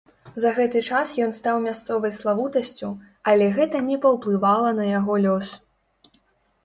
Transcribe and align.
За 0.43 0.51
гэты 0.59 0.79
час 0.91 1.11
ён 1.25 1.33
стаў 1.39 1.59
мясцовай 1.65 2.13
славутасцю, 2.21 2.89
але 3.33 3.51
гэта 3.59 3.85
не 3.93 4.01
паўплывала 4.07 4.75
на 4.81 4.89
яго 4.97 5.13
лёс. 5.27 5.47